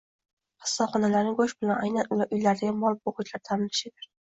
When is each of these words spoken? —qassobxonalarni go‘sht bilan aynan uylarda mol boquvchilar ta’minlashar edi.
—qassobxonalarni 0.63 1.35
go‘sht 1.43 1.61
bilan 1.67 1.85
aynan 1.85 2.21
uylarda 2.27 2.77
mol 2.83 3.01
boquvchilar 3.09 3.49
ta’minlashar 3.49 3.99
edi. 3.99 4.15